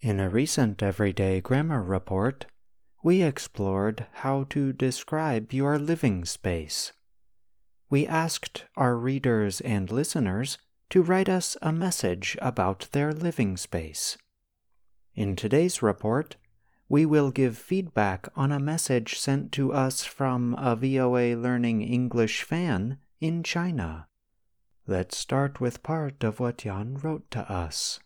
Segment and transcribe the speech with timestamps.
[0.00, 2.46] In a recent Everyday Grammar report,
[3.02, 6.92] we explored how to describe your living space.
[7.90, 10.56] We asked our readers and listeners
[10.90, 14.16] to write us a message about their living space.
[15.16, 16.36] In today's report,
[16.88, 22.42] we will give feedback on a message sent to us from a VOA Learning English
[22.44, 24.06] fan in China.
[24.86, 27.98] Let's start with part of what Yan wrote to us.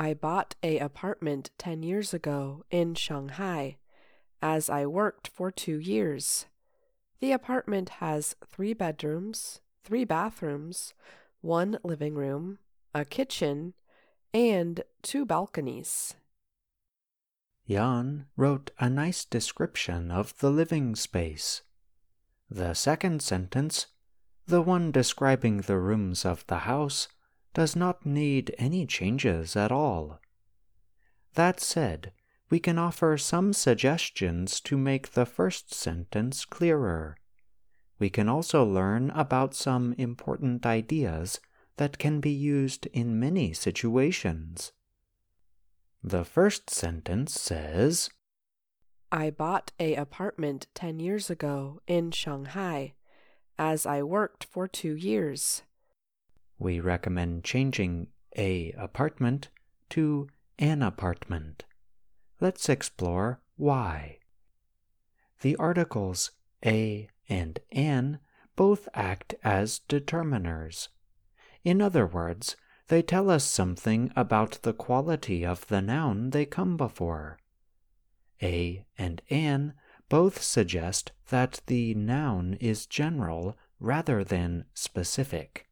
[0.00, 3.76] I bought a apartment 10 years ago in Shanghai
[4.40, 6.46] as I worked for 2 years.
[7.20, 10.94] The apartment has 3 bedrooms, 3 bathrooms,
[11.42, 12.60] 1 living room,
[12.94, 13.74] a kitchen,
[14.32, 16.14] and 2 balconies.
[17.68, 21.60] Jan wrote a nice description of the living space.
[22.48, 23.88] The second sentence,
[24.46, 27.08] the one describing the rooms of the house,
[27.54, 30.20] does not need any changes at all.
[31.34, 32.12] That said,
[32.48, 37.16] we can offer some suggestions to make the first sentence clearer.
[37.98, 41.40] We can also learn about some important ideas
[41.76, 44.72] that can be used in many situations.
[46.02, 48.10] The first sentence says,
[49.12, 52.94] I bought a apartment 10 years ago in Shanghai
[53.58, 55.62] as I worked for 2 years.
[56.60, 59.48] We recommend changing a apartment
[59.88, 61.64] to an apartment.
[62.38, 64.18] Let's explore why.
[65.40, 66.32] The articles
[66.64, 68.18] a and an
[68.56, 70.88] both act as determiners.
[71.64, 72.56] In other words,
[72.88, 77.38] they tell us something about the quality of the noun they come before.
[78.42, 79.72] A and an
[80.10, 85.69] both suggest that the noun is general rather than specific.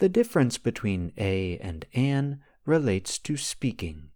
[0.00, 4.08] The difference between a and an relates to speaking.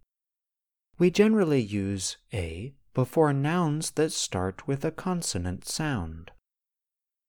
[0.97, 6.31] We generally use a before nouns that start with a consonant sound.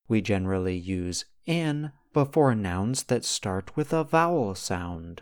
[0.08, 5.20] We generally use an before nouns that start with a vowel sound.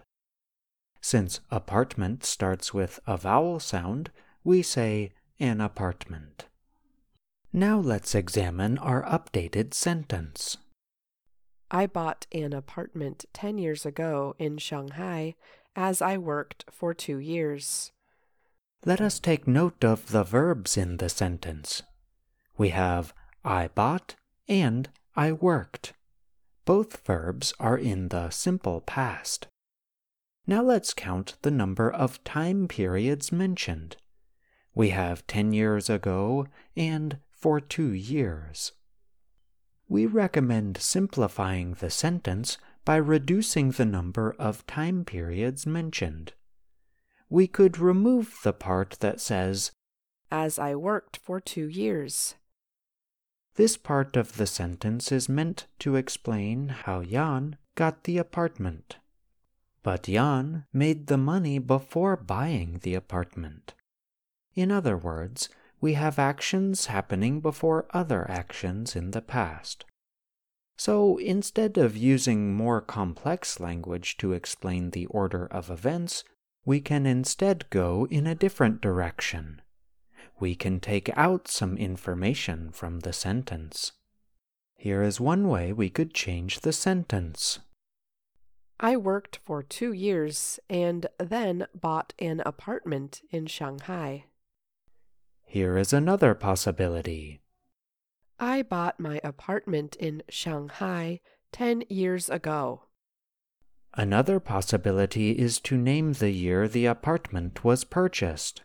[1.00, 4.12] Since apartment starts with a vowel sound,
[4.44, 6.46] we say an apartment.
[7.52, 10.56] Now let's examine our updated sentence.
[11.74, 15.34] I bought an apartment 10 years ago in Shanghai
[15.74, 17.90] as I worked for two years.
[18.86, 21.82] Let us take note of the verbs in the sentence.
[22.56, 23.12] We have
[23.44, 24.14] I bought
[24.46, 25.94] and I worked.
[26.64, 29.48] Both verbs are in the simple past.
[30.46, 33.96] Now let's count the number of time periods mentioned.
[34.76, 36.46] We have 10 years ago
[36.76, 38.70] and for two years
[39.88, 46.32] we recommend simplifying the sentence by reducing the number of time periods mentioned.
[47.28, 49.72] We could remove the part that says,
[50.30, 52.34] As I worked for two years.
[53.56, 58.96] This part of the sentence is meant to explain how Jan got the apartment.
[59.82, 63.74] But Jan made the money before buying the apartment.
[64.54, 65.48] In other words,
[65.84, 69.84] we have actions happening before other actions in the past.
[70.78, 76.24] So instead of using more complex language to explain the order of events,
[76.64, 79.60] we can instead go in a different direction.
[80.40, 83.92] We can take out some information from the sentence.
[84.78, 87.58] Here is one way we could change the sentence.
[88.80, 94.24] I worked for two years and then bought an apartment in Shanghai.
[95.54, 97.40] Here is another possibility.
[98.40, 101.20] I bought my apartment in Shanghai
[101.52, 102.86] 10 years ago.
[103.96, 108.62] Another possibility is to name the year the apartment was purchased.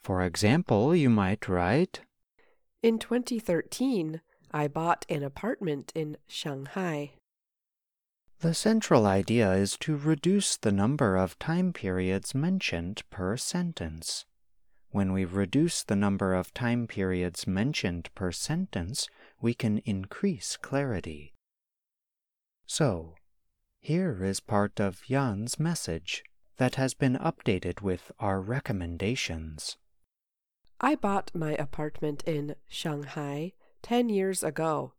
[0.00, 2.00] For example, you might write
[2.82, 7.16] In 2013, I bought an apartment in Shanghai.
[8.40, 14.24] The central idea is to reduce the number of time periods mentioned per sentence.
[14.94, 19.08] When we reduce the number of time periods mentioned per sentence,
[19.40, 21.34] we can increase clarity.
[22.64, 23.16] So,
[23.80, 26.22] here is part of Jan's message
[26.58, 29.78] that has been updated with our recommendations.
[30.80, 34.92] I bought my apartment in Shanghai 10 years ago.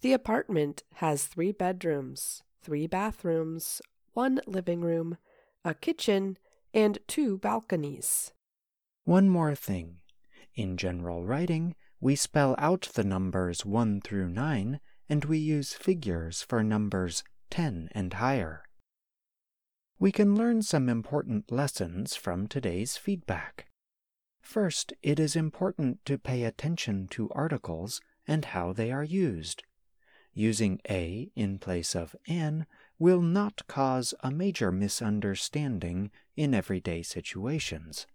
[0.00, 3.82] The apartment has three bedrooms, three bathrooms,
[4.14, 5.18] one living room,
[5.62, 6.38] a kitchen,
[6.72, 8.32] and two balconies.
[9.10, 9.96] One more thing.
[10.54, 14.78] In general writing, we spell out the numbers 1 through 9
[15.08, 18.62] and we use figures for numbers 10 and higher.
[19.98, 23.66] we can learn some important lessons from today's feedback.
[24.42, 29.64] First, it is important to pay attention to articles and how they are used.
[30.34, 32.64] Using a in place of an
[32.96, 38.06] will not cause a major misunderstanding in everyday situations.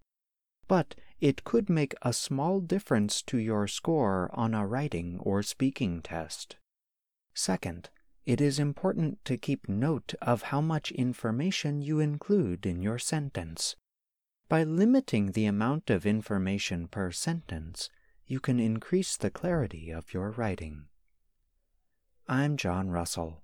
[0.68, 6.02] But it could make a small difference to your score on a writing or speaking
[6.02, 6.58] test.
[7.34, 7.90] Second,
[8.26, 13.76] it is important to keep note of how much information you include in your sentence.
[14.50, 17.90] By limiting the amount of information per sentence,
[18.26, 20.86] you can increase the clarity of your writing.
[22.28, 23.44] I'm John Russell.